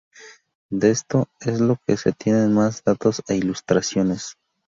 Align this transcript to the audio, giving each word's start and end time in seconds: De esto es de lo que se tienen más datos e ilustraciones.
De 0.71 0.89
esto 0.89 1.27
es 1.39 1.59
de 1.59 1.65
lo 1.67 1.77
que 1.85 1.95
se 1.95 2.11
tienen 2.11 2.51
más 2.55 2.83
datos 2.83 3.21
e 3.27 3.35
ilustraciones. 3.35 4.35